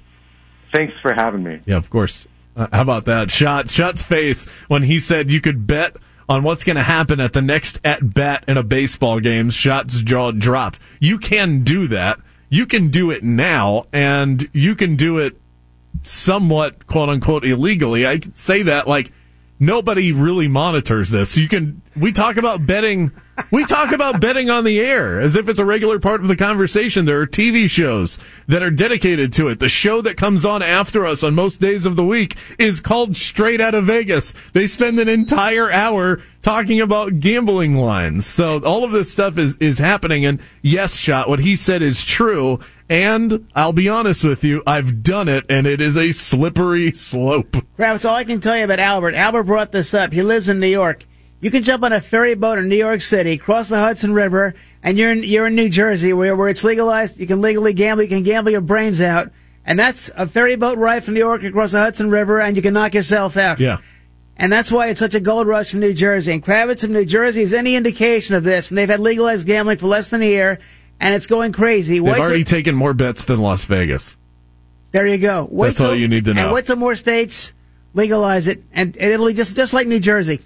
Thanks 0.77 0.95
for 1.01 1.13
having 1.13 1.43
me. 1.43 1.61
Yeah, 1.65 1.77
of 1.77 1.91
course. 1.91 2.27
Uh, 2.57 2.67
how 2.73 2.83
about 2.83 3.05
that? 3.07 3.31
Shot, 3.31 3.71
Shot's 3.71 4.03
face 4.03 4.47
when 4.69 4.83
he 4.83 5.01
said 5.01 5.31
you 5.31 5.41
could 5.41 5.67
bet 5.67 5.97
on 6.29 6.43
what's 6.43 6.65
going 6.65 6.77
to 6.77 6.83
happen 6.83 7.21
at 7.21 7.33
the 7.33 7.43
next 7.43 7.79
at 7.85 8.15
bat 8.15 8.45
in 8.49 8.57
a 8.57 8.63
baseball 8.63 9.21
game. 9.21 9.51
Shot's 9.51 10.03
jaw 10.03 10.33
dropped. 10.33 10.79
You 11.01 11.19
can 11.19 11.63
do 11.65 11.87
that 11.89 12.19
you 12.49 12.67
can 12.67 12.89
do 12.89 13.11
it 13.11 13.23
now 13.23 13.87
and 13.93 14.49
you 14.53 14.75
can 14.75 14.97
do 14.97 15.19
it 15.19 15.37
somewhat 16.03 16.87
quote 16.87 17.09
unquote 17.09 17.45
illegally. 17.45 18.07
I 18.07 18.21
say 18.35 18.63
that 18.63 18.87
like 18.87 19.13
nobody 19.59 20.13
really 20.13 20.49
monitors 20.49 21.11
this. 21.11 21.37
You 21.37 21.49
can, 21.49 21.83
we 21.97 22.13
talk 22.13 22.37
about 22.37 22.67
betting 22.67 23.11
we 23.51 23.65
talk 23.65 23.93
about 23.93 24.21
betting 24.21 24.51
on 24.51 24.65
the 24.65 24.81
air 24.81 25.21
as 25.21 25.37
if 25.37 25.49
it's 25.49 25.61
a 25.61 25.65
regular 25.65 25.99
part 25.99 26.21
of 26.21 26.29
the 26.29 26.37
conversation. 26.37 27.05
There 27.05 27.21
are 27.21 27.27
TV 27.27 27.69
shows 27.69 28.19
that 28.47 28.63
are 28.63 28.71
dedicated 28.71 29.33
to 29.35 29.49
it. 29.49 29.61
The 29.61 29.69
show 29.69 30.01
that 30.03 30.17
comes 30.17 30.45
on 30.45 30.63
after 30.63 31.05
us 31.07 31.23
on 31.23 31.35
most 31.35 31.61
days 31.61 31.87
of 31.87 31.97
the 31.97 32.05
week 32.05 32.37
is 32.59 32.81
called 32.81 33.17
Straight 33.17 33.61
Out 33.61 33.75
of 33.75 33.85
Vegas. 33.85 34.33
They 34.53 34.67
spend 34.67 34.99
an 34.99 35.09
entire 35.09 35.71
hour 35.71 36.21
talking 36.43 36.81
about 36.81 37.21
gambling 37.21 37.77
lines. 37.77 38.27
So 38.27 38.63
all 38.63 38.85
of 38.85 38.93
this 38.93 39.11
stuff 39.11 39.37
is, 39.39 39.57
is 39.57 39.79
happening. 39.79 40.25
And 40.25 40.41
yes, 40.63 40.97
shot, 40.97 41.29
what 41.29 41.41
he 41.41 41.57
said 41.57 41.83
is 41.83 42.05
true. 42.05 42.61
And 42.89 43.49
I'll 43.55 43.73
be 43.73 43.89
honest 43.89 44.23
with 44.23 44.45
you, 44.45 44.63
I've 44.67 45.03
done 45.03 45.29
it 45.29 45.45
and 45.49 45.67
it 45.67 45.81
is 45.81 45.97
a 45.97 46.13
slippery 46.13 46.93
slope. 46.93 47.57
That's 47.77 48.05
all 48.05 48.15
I 48.15 48.25
can 48.25 48.41
tell 48.41 48.57
you 48.57 48.65
about 48.65 48.81
Albert. 48.81 49.15
Albert 49.15 49.45
brought 49.45 49.73
this 49.73 49.93
up. 49.93 50.13
He 50.13 50.23
lives 50.23 50.49
in 50.49 50.61
New 50.61 50.69
York. 50.69 51.05
You 51.47 51.53
can 51.53 51.63
jump 51.63 51.85
on 51.85 51.93
a 51.93 52.01
ferry 52.01 52.35
boat 52.35 52.59
in 52.59 52.69
New 52.69 52.75
York 52.75 53.01
City, 53.01 53.39
cross 53.39 53.69
the 53.69 53.79
Hudson 53.79 54.13
River, 54.13 54.57
and 54.83 54.99
you're 54.99 55.13
in, 55.13 55.23
you're 55.23 55.47
in 55.47 55.55
New 55.55 55.69
Jersey 55.69 56.13
where, 56.13 56.35
where 56.35 56.49
it's 56.49 56.65
legalized. 56.65 57.21
You 57.21 57.27
can 57.29 57.41
legally 57.41 57.73
gamble. 57.73 58.03
You 58.03 58.09
can 58.09 58.25
gamble 58.25 58.51
your 58.51 58.61
brains 58.61 59.01
out. 59.01 59.31
And 59.65 59.79
that's 59.79 60.11
a 60.17 60.27
ferry 60.27 60.57
boat 60.57 60.77
ride 60.77 61.05
from 61.05 61.15
New 61.15 61.21
York 61.21 61.45
across 61.45 61.71
the 61.71 61.79
Hudson 61.79 62.11
River 62.11 62.41
and 62.41 62.57
you 62.57 62.63
can 62.63 62.75
knock 62.75 62.95
yourself 62.95 63.37
out. 63.37 63.61
Yeah. 63.61 63.79
And 64.37 64.51
that's 64.51 64.73
why 64.73 64.89
it's 64.89 64.99
such 64.99 65.15
a 65.15 65.21
gold 65.21 65.47
rush 65.47 65.73
in 65.73 65.79
New 65.79 65.95
Jersey. 65.95 66.33
And 66.33 66.43
Kravitz 66.43 66.83
of 66.83 66.91
New 66.91 67.05
Jersey 67.05 67.43
is 67.43 67.55
any 67.55 67.77
indication 67.77 68.35
of 68.35 68.43
this. 68.43 68.71
And 68.71 68.77
they've 68.77 68.89
had 68.89 68.99
legalized 68.99 69.47
gambling 69.47 69.79
for 69.79 69.87
less 69.87 70.11
than 70.11 70.23
a 70.23 70.29
year 70.29 70.59
and 70.99 71.15
it's 71.15 71.27
going 71.27 71.53
crazy. 71.53 72.01
They've 72.01 72.11
Wait 72.11 72.19
already 72.19 72.43
till- 72.43 72.59
taken 72.59 72.75
more 72.75 72.93
bets 72.93 73.25
than 73.25 73.39
Las 73.39 73.67
Vegas. 73.67 74.17
there 74.91 75.07
you 75.07 75.19
go. 75.19 75.47
Wait 75.49 75.69
That's 75.69 75.81
all 75.81 75.95
you 75.95 76.09
need 76.09 76.25
to 76.25 76.35
know. 76.35 76.47
And 76.47 76.53
wait 76.53 76.67
till 76.67 76.75
more 76.75 76.97
states 76.97 77.53
legalize 77.95 78.49
it, 78.49 78.65
and, 78.73 78.97
and 78.97 79.13
it'll 79.13 79.29
be 79.29 79.33
just 79.33 79.55
just 79.55 79.73
like 79.73 79.87
New 79.87 80.01
Jersey. 80.01 80.41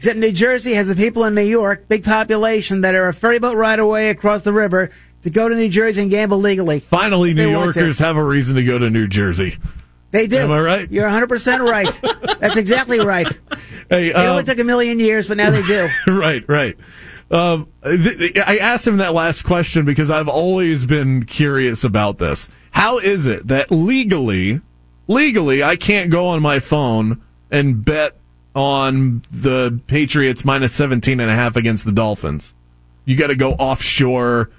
Except 0.00 0.16
New 0.16 0.32
Jersey 0.32 0.72
has 0.72 0.88
the 0.88 0.96
people 0.96 1.26
in 1.26 1.34
New 1.34 1.42
York, 1.42 1.86
big 1.86 2.04
population, 2.04 2.80
that 2.80 2.94
are 2.94 3.08
a 3.08 3.12
ferry 3.12 3.38
boat 3.38 3.54
ride 3.54 3.78
away 3.78 4.08
across 4.08 4.40
the 4.40 4.50
river 4.50 4.88
to 5.24 5.28
go 5.28 5.46
to 5.46 5.54
New 5.54 5.68
Jersey 5.68 6.00
and 6.00 6.10
gamble 6.10 6.38
legally. 6.38 6.80
Finally, 6.80 7.34
New. 7.34 7.50
Yorkers 7.50 7.98
have 7.98 8.16
a 8.16 8.24
reason 8.24 8.56
to 8.56 8.64
go 8.64 8.78
to 8.78 8.88
New 8.88 9.06
Jersey. 9.06 9.58
They 10.10 10.26
do. 10.26 10.38
Am 10.38 10.50
I 10.52 10.58
right? 10.58 10.90
You're 10.90 11.06
100% 11.06 11.70
right. 11.70 12.38
That's 12.40 12.56
exactly 12.56 12.98
right. 13.00 13.28
Hey, 13.90 14.08
It 14.08 14.16
only 14.16 14.38
um, 14.38 14.44
took 14.46 14.58
a 14.58 14.64
million 14.64 15.00
years, 15.00 15.28
but 15.28 15.36
now 15.36 15.50
they 15.50 15.62
do. 15.62 15.88
right, 16.06 16.48
right. 16.48 16.78
Um, 17.30 17.68
th- 17.82 18.18
th- 18.18 18.38
I 18.38 18.56
asked 18.56 18.86
him 18.86 18.98
that 18.98 19.12
last 19.12 19.42
question 19.42 19.84
because 19.84 20.10
I've 20.10 20.28
always 20.28 20.86
been 20.86 21.26
curious 21.26 21.84
about 21.84 22.16
this. 22.16 22.48
How 22.70 22.98
is 22.98 23.26
it 23.26 23.48
that 23.48 23.70
legally, 23.70 24.60
legally, 25.08 25.62
I 25.62 25.76
can't 25.76 26.08
go 26.10 26.28
on 26.28 26.40
my 26.40 26.60
phone 26.60 27.20
and 27.50 27.84
bet 27.84 28.19
on 28.54 29.22
the 29.30 29.80
Patriots 29.86 30.44
minus 30.44 30.72
17 30.74 31.20
and 31.20 31.30
a 31.30 31.34
half 31.34 31.56
against 31.56 31.84
the 31.84 31.92
Dolphins? 31.92 32.54
You 33.04 33.16
got 33.16 33.28
to 33.28 33.36
go 33.36 33.52
offshore, 33.52 34.50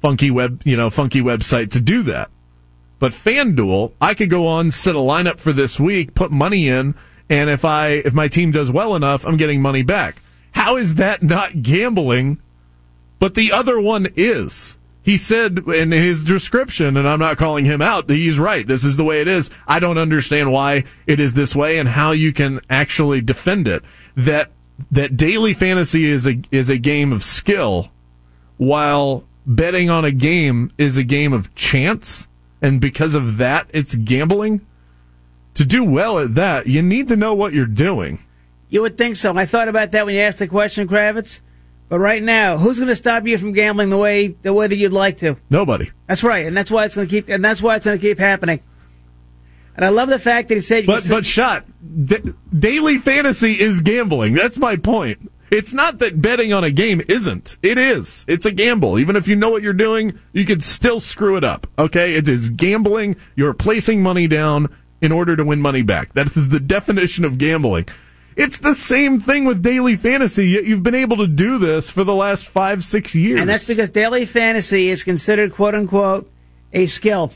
funky 0.00 0.30
web, 0.30 0.62
you 0.64 0.76
know, 0.76 0.90
funky 0.90 1.20
website 1.20 1.70
to 1.72 1.80
do 1.80 2.02
that. 2.04 2.30
But 2.98 3.12
FanDuel, 3.12 3.92
I 4.00 4.14
could 4.14 4.30
go 4.30 4.46
on, 4.46 4.70
set 4.70 4.94
a 4.94 4.98
lineup 4.98 5.38
for 5.38 5.52
this 5.52 5.80
week, 5.80 6.14
put 6.14 6.30
money 6.30 6.68
in, 6.68 6.94
and 7.28 7.50
if 7.50 7.64
I 7.64 7.88
if 7.88 8.12
my 8.12 8.28
team 8.28 8.52
does 8.52 8.70
well 8.70 8.94
enough, 8.94 9.26
I'm 9.26 9.36
getting 9.36 9.60
money 9.60 9.82
back. 9.82 10.22
How 10.52 10.76
is 10.76 10.94
that 10.96 11.22
not 11.22 11.62
gambling? 11.62 12.40
But 13.18 13.34
the 13.34 13.52
other 13.52 13.80
one 13.80 14.08
is. 14.16 14.76
He 15.02 15.16
said 15.16 15.58
in 15.66 15.90
his 15.90 16.22
description, 16.22 16.96
and 16.96 17.08
I'm 17.08 17.18
not 17.18 17.36
calling 17.36 17.64
him 17.64 17.82
out, 17.82 18.08
he's 18.08 18.38
right. 18.38 18.66
This 18.66 18.84
is 18.84 18.96
the 18.96 19.04
way 19.04 19.20
it 19.20 19.28
is. 19.28 19.50
I 19.66 19.80
don't 19.80 19.98
understand 19.98 20.52
why 20.52 20.84
it 21.06 21.18
is 21.18 21.34
this 21.34 21.56
way 21.56 21.78
and 21.78 21.88
how 21.88 22.12
you 22.12 22.32
can 22.32 22.60
actually 22.70 23.20
defend 23.20 23.66
it. 23.66 23.82
That 24.16 24.50
that 24.90 25.16
daily 25.16 25.54
fantasy 25.54 26.04
is 26.04 26.26
a 26.26 26.40
is 26.50 26.70
a 26.70 26.78
game 26.78 27.12
of 27.12 27.22
skill, 27.22 27.90
while 28.58 29.24
betting 29.44 29.90
on 29.90 30.04
a 30.04 30.12
game 30.12 30.70
is 30.78 30.96
a 30.96 31.04
game 31.04 31.32
of 31.32 31.52
chance, 31.54 32.28
and 32.60 32.80
because 32.80 33.14
of 33.14 33.38
that, 33.38 33.66
it's 33.70 33.94
gambling. 33.94 34.64
To 35.54 35.64
do 35.66 35.84
well 35.84 36.18
at 36.18 36.34
that, 36.36 36.66
you 36.66 36.80
need 36.80 37.08
to 37.08 37.16
know 37.16 37.34
what 37.34 37.52
you're 37.52 37.66
doing. 37.66 38.24
You 38.70 38.80
would 38.82 38.96
think 38.96 39.16
so. 39.16 39.36
I 39.36 39.44
thought 39.44 39.68
about 39.68 39.90
that 39.90 40.06
when 40.06 40.14
you 40.14 40.22
asked 40.22 40.38
the 40.38 40.48
question, 40.48 40.88
Kravitz. 40.88 41.40
But 41.92 41.98
right 41.98 42.22
now, 42.22 42.56
who's 42.56 42.78
going 42.78 42.88
to 42.88 42.96
stop 42.96 43.26
you 43.26 43.36
from 43.36 43.52
gambling 43.52 43.90
the 43.90 43.98
way 43.98 44.28
the 44.28 44.54
way 44.54 44.66
that 44.66 44.76
you'd 44.76 44.94
like 44.94 45.18
to? 45.18 45.36
Nobody. 45.50 45.90
That's 46.06 46.24
right, 46.24 46.46
and 46.46 46.56
that's 46.56 46.70
why 46.70 46.86
it's 46.86 46.94
going 46.94 47.06
to 47.06 47.10
keep 47.14 47.28
and 47.28 47.44
that's 47.44 47.60
why 47.60 47.76
it's 47.76 47.84
going 47.84 47.98
to 47.98 48.02
keep 48.02 48.18
happening. 48.18 48.62
And 49.76 49.84
I 49.84 49.90
love 49.90 50.08
the 50.08 50.18
fact 50.18 50.48
that 50.48 50.54
he 50.54 50.62
said, 50.62 50.86
But 50.86 51.02
can 51.02 51.10
but 51.10 51.26
shot 51.26 51.66
da- 52.06 52.32
daily 52.58 52.96
fantasy 52.96 53.60
is 53.60 53.82
gambling. 53.82 54.32
That's 54.32 54.56
my 54.56 54.76
point. 54.76 55.30
It's 55.50 55.74
not 55.74 55.98
that 55.98 56.22
betting 56.22 56.54
on 56.54 56.64
a 56.64 56.70
game 56.70 57.02
isn't. 57.10 57.58
It 57.62 57.76
is. 57.76 58.24
It's 58.26 58.46
a 58.46 58.52
gamble. 58.52 58.98
Even 58.98 59.14
if 59.14 59.28
you 59.28 59.36
know 59.36 59.50
what 59.50 59.62
you're 59.62 59.74
doing, 59.74 60.18
you 60.32 60.46
could 60.46 60.62
still 60.62 60.98
screw 60.98 61.36
it 61.36 61.44
up. 61.44 61.66
Okay? 61.78 62.14
It 62.14 62.26
is 62.26 62.48
gambling. 62.48 63.16
You're 63.36 63.52
placing 63.52 64.02
money 64.02 64.28
down 64.28 64.74
in 65.02 65.12
order 65.12 65.36
to 65.36 65.44
win 65.44 65.60
money 65.60 65.82
back. 65.82 66.14
That 66.14 66.34
is 66.34 66.48
the 66.48 66.58
definition 66.58 67.26
of 67.26 67.36
gambling. 67.36 67.86
It's 68.36 68.58
the 68.58 68.74
same 68.74 69.20
thing 69.20 69.44
with 69.44 69.62
daily 69.62 69.96
fantasy, 69.96 70.46
yet 70.46 70.64
you've 70.64 70.82
been 70.82 70.94
able 70.94 71.18
to 71.18 71.26
do 71.26 71.58
this 71.58 71.90
for 71.90 72.04
the 72.04 72.14
last 72.14 72.46
five, 72.48 72.82
six 72.84 73.14
years. 73.14 73.40
and 73.40 73.48
that's 73.48 73.66
because 73.66 73.90
daily 73.90 74.24
fantasy 74.24 74.88
is 74.88 75.02
considered 75.02 75.52
quote 75.52 75.74
unquote 75.74 76.30
a 76.72 76.86
skill. 76.86 77.32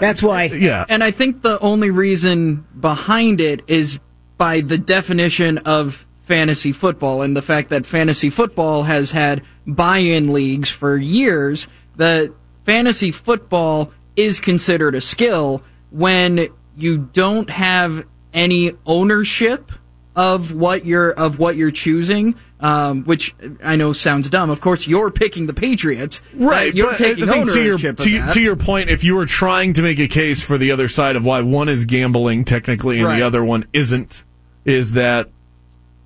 That's 0.00 0.22
why. 0.22 0.48
Uh, 0.48 0.54
yeah. 0.54 0.84
And 0.88 1.02
I 1.02 1.10
think 1.10 1.42
the 1.42 1.58
only 1.60 1.90
reason 1.90 2.66
behind 2.78 3.40
it 3.40 3.62
is 3.66 4.00
by 4.36 4.60
the 4.60 4.78
definition 4.78 5.58
of 5.58 6.06
fantasy 6.22 6.72
football 6.72 7.22
and 7.22 7.36
the 7.36 7.42
fact 7.42 7.70
that 7.70 7.86
fantasy 7.86 8.30
football 8.30 8.82
has 8.82 9.12
had 9.12 9.42
buy-in 9.66 10.32
leagues 10.32 10.70
for 10.70 10.96
years. 10.96 11.68
The 11.96 12.34
fantasy 12.64 13.10
football 13.10 13.92
is 14.14 14.40
considered 14.40 14.94
a 14.94 15.00
skill 15.00 15.62
when 15.90 16.48
you 16.76 16.98
don't 16.98 17.48
have 17.48 18.04
any 18.32 18.72
ownership 18.86 19.72
of 20.16 20.52
what 20.52 20.84
you're 20.84 21.12
of 21.12 21.38
what 21.38 21.56
you're 21.56 21.70
choosing, 21.70 22.34
um, 22.60 23.04
which 23.04 23.34
I 23.62 23.76
know 23.76 23.92
sounds 23.92 24.28
dumb. 24.28 24.50
Of 24.50 24.60
course, 24.60 24.88
you're 24.88 25.10
picking 25.10 25.46
the 25.46 25.54
Patriots. 25.54 26.20
Right, 26.34 26.74
You're 26.74 26.90
but 26.90 26.98
taking 26.98 27.26
think 27.26 27.50
to 27.52 27.62
your, 27.62 27.74
ownership 27.74 27.98
to, 27.98 28.32
to 28.34 28.40
your 28.40 28.56
point, 28.56 28.90
if 28.90 29.04
you 29.04 29.14
were 29.14 29.26
trying 29.26 29.74
to 29.74 29.82
make 29.82 30.00
a 30.00 30.08
case 30.08 30.42
for 30.42 30.58
the 30.58 30.72
other 30.72 30.88
side 30.88 31.14
of 31.14 31.24
why 31.24 31.40
one 31.42 31.68
is 31.68 31.84
gambling 31.84 32.44
technically 32.44 32.98
and 32.98 33.06
Right. 33.06 33.18
the 33.18 33.22
other 33.22 33.44
one 33.44 33.66
isn't, 33.72 34.24
is 34.64 34.92
that 34.92 35.30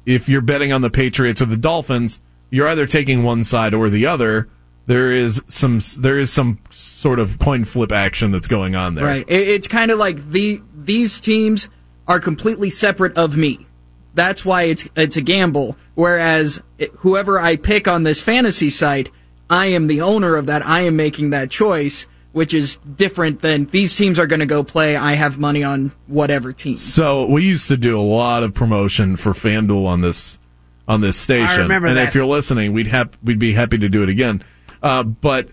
if 0.04 0.28
you're 0.28 0.42
betting 0.42 0.72
on 0.72 0.82
the 0.82 0.90
Patriots 0.90 1.40
or 1.40 1.46
the 1.46 1.56
Dolphins, 1.56 2.20
you're 2.50 2.68
either 2.68 2.86
taking 2.86 3.22
one 3.22 3.44
side 3.44 3.72
or 3.72 3.88
the 3.88 4.04
other. 4.06 4.48
There 4.86 5.10
is 5.10 5.40
some 5.48 5.80
there 6.00 6.18
is 6.18 6.30
some 6.30 6.58
sort 6.70 7.18
of 7.18 7.38
coin 7.38 7.64
flip 7.64 7.92
action 7.92 8.30
that's 8.30 8.48
going 8.48 8.74
on 8.74 8.94
there. 8.94 9.06
Right. 9.06 9.24
It, 9.26 9.48
it's 9.48 9.68
kind 9.68 9.90
of 9.90 9.98
like 9.98 10.30
the 10.30 10.60
these 10.74 11.18
teams 11.20 11.68
are 12.06 12.20
completely 12.20 12.70
separate 12.70 13.16
of 13.16 13.36
me. 13.36 13.66
That's 14.14 14.44
why 14.44 14.64
it's 14.64 14.88
it's 14.96 15.16
a 15.16 15.22
gamble. 15.22 15.76
Whereas 15.94 16.60
whoever 16.98 17.40
I 17.40 17.56
pick 17.56 17.88
on 17.88 18.02
this 18.02 18.20
fantasy 18.20 18.70
site, 18.70 19.10
I 19.48 19.66
am 19.66 19.86
the 19.86 20.00
owner 20.00 20.36
of 20.36 20.46
that. 20.46 20.66
I 20.66 20.80
am 20.80 20.96
making 20.96 21.30
that 21.30 21.50
choice, 21.50 22.06
which 22.32 22.52
is 22.52 22.76
different 22.76 23.40
than 23.40 23.66
these 23.66 23.94
teams 23.96 24.18
are 24.18 24.26
going 24.26 24.40
to 24.40 24.46
go 24.46 24.64
play. 24.64 24.96
I 24.96 25.12
have 25.14 25.38
money 25.38 25.62
on 25.62 25.92
whatever 26.06 26.52
team. 26.52 26.76
So 26.76 27.26
we 27.26 27.44
used 27.44 27.68
to 27.68 27.76
do 27.76 27.98
a 27.98 28.02
lot 28.02 28.42
of 28.42 28.54
promotion 28.54 29.16
for 29.16 29.32
FanDuel 29.32 29.86
on 29.86 30.00
this 30.00 30.38
on 30.88 31.00
this 31.00 31.16
station. 31.16 31.62
remember 31.62 31.88
and 31.88 31.96
that. 31.96 32.08
if 32.08 32.14
you're 32.14 32.26
listening, 32.26 32.72
we'd 32.72 32.88
hap- 32.88 33.16
we'd 33.22 33.38
be 33.38 33.52
happy 33.52 33.78
to 33.78 33.88
do 33.88 34.02
it 34.02 34.08
again. 34.08 34.42
Uh, 34.82 35.02
but 35.02 35.48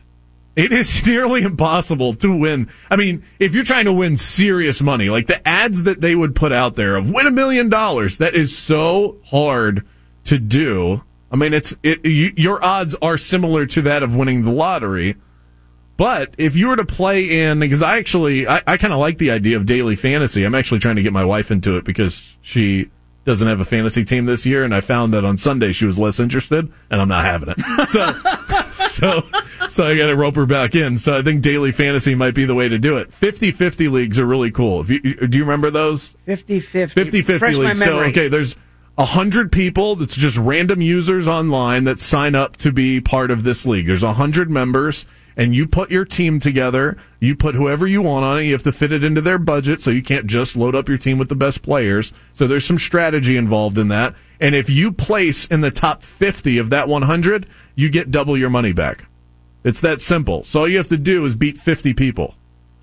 it 0.60 0.74
is 0.74 1.06
nearly 1.06 1.44
impossible 1.44 2.14
to 2.16 2.36
win. 2.36 2.70
I 2.90 2.96
mean, 2.96 3.24
if 3.40 3.56
you're 3.56 3.64
trying 3.64 3.86
to 3.86 3.94
win 3.94 4.18
serious 4.18 4.82
money, 4.82 5.10
like 5.10 5.28
the 5.28 5.48
ads 5.48 5.84
that 5.84 6.02
they 6.02 6.16
would 6.16 6.36
put 6.36 6.52
out 6.52 6.76
there 6.76 6.96
of 6.96 7.10
win 7.10 7.28
a 7.28 7.32
million 7.32 7.70
dollars, 7.70 8.18
that 8.18 8.36
is 8.36 8.58
so 8.58 9.18
hard 9.26 9.86
to 10.26 10.38
do. 10.38 11.04
I 11.32 11.36
mean, 11.36 11.54
it's 11.54 11.76
it, 11.84 12.06
you, 12.06 12.34
your 12.36 12.64
odds 12.64 12.96
are 13.02 13.18
similar 13.18 13.66
to 13.68 13.84
that 13.84 14.04
of 14.04 14.16
winning 14.16 14.44
the 14.44 14.52
lottery. 14.52 15.16
But 15.96 16.34
if 16.38 16.56
you 16.56 16.70
were 16.70 16.78
to 16.78 16.86
play 16.86 17.42
in, 17.42 17.60
because 17.60 17.82
I 17.82 17.98
actually, 17.98 18.48
I, 18.48 18.62
I 18.66 18.78
kind 18.78 18.94
of 18.94 19.00
like 19.00 19.18
the 19.18 19.32
idea 19.32 19.58
of 19.58 19.66
daily 19.66 19.98
fantasy. 19.98 20.46
I'm 20.46 20.56
actually 20.56 20.80
trying 20.80 20.96
to 20.96 21.04
get 21.04 21.12
my 21.12 21.26
wife 21.26 21.52
into 21.52 21.76
it 21.76 21.84
because 21.84 22.38
she 22.42 22.90
doesn't 23.26 23.48
have 23.48 23.60
a 23.60 23.66
fantasy 23.66 24.06
team 24.06 24.26
this 24.26 24.46
year, 24.46 24.64
and 24.64 24.74
I 24.74 24.82
found 24.82 25.14
that 25.14 25.26
on 25.26 25.38
Sunday 25.38 25.74
she 25.74 25.86
was 25.86 26.00
less 26.00 26.20
interested, 26.20 26.72
and 26.90 27.02
I'm 27.02 27.10
not 27.10 27.26
having 27.26 27.50
it. 27.50 27.60
So, 27.90 28.14
so, 28.88 29.24
so 29.70 29.88
I 29.88 29.96
got 29.96 30.08
to 30.08 30.16
rope 30.16 30.36
her 30.36 30.46
back 30.46 30.76
in. 30.76 30.98
So 30.98 31.18
I 31.18 31.22
think 31.22 31.42
daily 31.42 31.72
fantasy 31.72 32.16
might 32.16 32.36
be 32.36 32.46
the 32.46 32.56
way 32.56 32.70
to 32.70 32.78
do 32.78 32.98
it. 32.98 33.12
50-50 33.12 33.92
leagues 33.92 34.20
are 34.20 34.26
really 34.26 34.52
cool. 34.52 34.82
If 34.82 34.90
you, 34.90 35.00
do 35.00 35.38
you 35.38 35.44
remember 35.44 35.70
those? 35.72 36.16
50 36.26 36.60
50. 36.60 37.02
50 37.02 37.22
50 37.22 37.40
Fresh 37.40 37.58
my. 37.58 37.74
So, 37.74 38.00
okay, 38.02 38.28
there's 38.28 38.56
a 39.00 39.06
hundred 39.06 39.50
people 39.50 39.96
that's 39.96 40.16
just 40.16 40.38
random 40.38 40.82
users 40.82 41.26
online 41.26 41.86
that 41.86 42.00
sign 42.00 42.36
up 42.36 42.58
to 42.58 42.70
be 42.70 43.00
part 43.00 43.32
of 43.32 43.44
this 43.44 43.66
league. 43.66 43.88
There's 43.88 44.04
a 44.04 44.12
hundred 44.12 44.52
members, 44.52 45.06
and 45.38 45.56
you 45.56 45.68
put 45.68 45.90
your 45.90 46.04
team 46.04 46.42
together. 46.42 46.98
You 47.22 47.34
put 47.34 47.56
whoever 47.56 47.88
you 47.88 48.02
want 48.02 48.26
on 48.26 48.40
it. 48.40 48.44
You 48.44 48.52
have 48.52 48.64
to 48.64 48.74
fit 48.74 48.92
it 48.92 49.06
into 49.06 49.22
their 49.22 49.38
budget, 49.38 49.80
so 49.80 49.90
you 49.90 50.04
can't 50.04 50.28
just 50.28 50.58
load 50.58 50.76
up 50.76 50.90
your 50.90 50.98
team 50.98 51.18
with 51.18 51.30
the 51.30 51.36
best 51.36 51.62
players. 51.62 52.12
So 52.34 52.46
there's 52.46 52.66
some 52.66 52.78
strategy 52.78 53.38
involved 53.38 53.78
in 53.78 53.88
that. 53.88 54.16
And 54.42 54.54
if 54.54 54.70
you 54.70 54.92
place 54.92 55.46
in 55.46 55.62
the 55.62 55.72
top 55.72 56.04
50 56.04 56.58
of 56.58 56.70
that 56.72 56.90
100, 56.90 57.48
you 57.76 57.90
get 57.90 58.12
double 58.12 58.38
your 58.38 58.50
money 58.50 58.74
back. 58.74 59.06
It's 59.64 59.82
that 59.82 60.02
simple. 60.02 60.44
So 60.44 60.62
all 60.62 60.68
you 60.68 60.78
have 60.78 60.88
to 60.88 60.98
do 60.98 61.26
is 61.26 61.36
beat 61.36 61.58
50 61.58 61.94
people. 61.94 62.36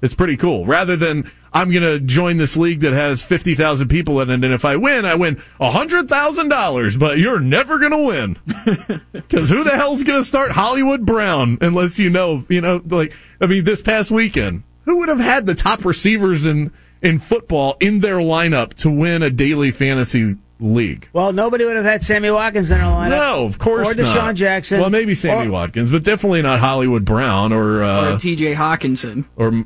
It's 0.03 0.15
pretty 0.15 0.37
cool. 0.37 0.67
Rather 0.67 0.95
than 0.95 1.31
I'm 1.53 1.71
going 1.71 1.83
to 1.83 1.99
join 1.99 2.37
this 2.37 2.57
league 2.57 2.81
that 2.81 2.93
has 2.93 3.23
50,000 3.23 3.89
people 3.89 4.21
in 4.21 4.29
it, 4.29 4.45
and 4.45 4.53
if 4.53 4.65
I 4.65 4.77
win, 4.77 5.07
I 5.07 5.15
win 5.15 5.37
$100,000, 5.59 6.99
but 6.99 7.19
you're 7.19 7.41
never 7.41 7.79
going 7.79 7.93
to 7.93 8.07
win. 8.07 9.03
Because 9.13 9.49
who 9.49 9.65
the 9.65 9.71
hell's 9.71 10.05
going 10.05 10.21
to 10.21 10.25
start 10.25 10.53
Hollywood 10.53 11.05
Brown 11.05 11.59
unless 11.61 11.99
you 11.99 12.11
know, 12.11 12.45
you 12.49 12.61
know, 12.61 12.81
like, 12.87 13.13
I 13.41 13.47
mean, 13.47 13.65
this 13.65 13.83
past 13.83 14.13
weekend, 14.13 14.63
who 14.85 14.99
would 14.99 15.09
have 15.09 15.19
had 15.19 15.47
the 15.47 15.55
top 15.55 15.85
receivers 15.85 16.47
in, 16.47 16.71
in 17.03 17.19
football 17.19 17.77
in 17.81 18.01
their 18.01 18.19
lineup 18.19 18.75
to 18.75 18.91
win 18.91 19.25
a 19.25 19.31
daily 19.31 19.73
fantasy 19.73 20.37
league? 20.61 21.09
Well, 21.13 21.33
nobody 21.33 21.65
would 21.65 21.77
have 21.77 21.85
had 21.85 22.03
Sammy 22.03 22.31
Watkins 22.31 22.71
in 22.71 22.79
their 22.79 22.87
lineup. 22.87 23.11
No, 23.11 23.45
of 23.45 23.59
course 23.59 23.89
Or 23.91 23.93
Deshaun 23.95 24.15
not. 24.15 24.35
Jackson. 24.37 24.81
Well, 24.81 24.91
maybe 24.91 25.15
Sammy 25.15 25.49
Or- 25.49 25.53
Watkins, 25.53 25.91
but 25.91 26.03
definitely 26.03 26.43
not 26.43 26.61
Hollywood 26.61 27.05
Brown 27.05 27.53
or 27.53 27.81
or 27.81 27.83
uh, 27.83 28.19
T.J. 28.19 28.55
Hockenson. 28.55 29.25
or 29.37 29.65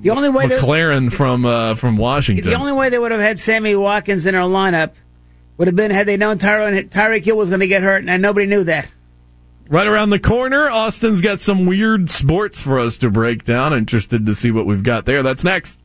The 0.00 0.10
only 0.10 0.28
way 0.30 0.46
that, 0.46 0.60
McLaurin 0.60 1.12
from 1.12 1.44
uh, 1.44 1.74
from 1.74 1.96
Washington. 1.96 2.48
the 2.48 2.56
only 2.56 2.72
way 2.72 2.88
they 2.90 2.98
would 2.98 3.10
have 3.12 3.20
had 3.20 3.38
Sammy 3.40 3.74
Watkins 3.76 4.24
in 4.24 4.34
their 4.34 4.42
lineup 4.42 4.92
would 5.56 5.66
have 5.68 5.76
been 5.76 5.90
had 5.90 6.06
they 6.06 6.16
known 6.16 6.38
Tyron, 6.38 6.88
Tyreek 6.88 7.24
Hill 7.24 7.36
was 7.36 7.50
going 7.50 7.60
to 7.60 7.66
get 7.66 7.82
hurt, 7.82 8.06
and 8.06 8.22
nobody 8.22 8.46
knew 8.46 8.64
that. 8.64 8.88
Right 9.68 9.86
around 9.86 10.10
the 10.10 10.18
corner, 10.18 10.68
Austin's 10.70 11.20
got 11.20 11.40
some 11.40 11.66
weird 11.66 12.08
sports 12.10 12.60
for 12.62 12.78
us 12.80 12.96
to 12.98 13.10
break 13.10 13.44
down. 13.44 13.72
Interested 13.74 14.26
to 14.26 14.34
see 14.34 14.50
what 14.50 14.64
we've 14.66 14.82
got 14.82 15.04
there. 15.04 15.22
That's 15.22 15.44
next. 15.44 15.79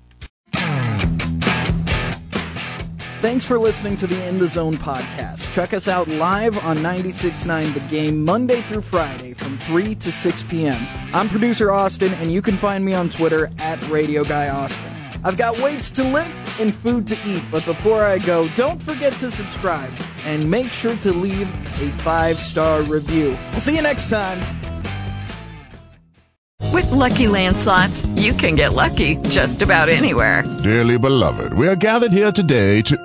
Thanks 3.22 3.46
for 3.46 3.58
listening 3.58 3.98
to 3.98 4.08
the 4.08 4.24
In 4.28 4.38
the 4.38 4.48
Zone 4.48 4.78
podcast. 4.78 5.52
Check 5.52 5.74
us 5.74 5.88
out 5.88 6.08
live 6.08 6.58
on 6.64 6.78
96.9 6.78 7.74
The 7.74 7.80
Game 7.82 8.24
Monday 8.24 8.62
through 8.62 8.82
Friday 8.82 9.34
from 9.34 9.58
3 9.60 9.96
to 9.96 10.12
6 10.12 10.44
p.m. 10.44 10.86
I'm 11.14 11.28
producer 11.30 11.72
Austin, 11.72 12.14
and 12.16 12.32
you 12.32 12.42
can 12.42 12.58
find 12.58 12.86
me 12.86 12.94
on 12.94 13.10
Twitter 13.10 13.50
at 13.58 13.86
Radio 13.90 14.24
Guy 14.24 14.50
Austin. 14.50 14.92
I've 15.24 15.38
got 15.38 15.60
weights 15.60 15.90
to 15.92 16.04
lift 16.04 16.60
and 16.60 16.76
food 16.76 17.08
to 17.08 17.18
eat, 17.28 17.42
but 17.50 17.66
before 17.66 18.04
I 18.04 18.20
go, 18.20 18.48
don't 18.50 18.82
forget 18.84 19.14
to 19.14 19.32
subscribe 19.32 19.92
and 20.24 20.50
make 20.52 20.72
sure 20.72 20.96
to 20.98 21.12
leave 21.12 21.48
a 21.82 21.90
five 22.04 22.38
star 22.38 22.84
review. 22.84 23.36
I'll 23.54 23.60
see 23.60 23.76
you 23.76 23.82
next 23.82 24.10
time. 24.10 24.40
With 26.72 26.86
LuckyLand 26.88 27.56
slots, 27.56 28.06
you 28.22 28.34
can 28.34 28.56
get 28.56 28.74
lucky 28.74 29.16
just 29.30 29.62
about 29.62 29.90
anywhere. 29.90 30.44
Dearly 30.62 31.00
beloved, 31.00 31.54
we 31.54 31.68
are 31.68 31.76
gathered 31.76 32.12
here 32.12 32.32
today 32.32 32.82
to. 32.84 33.05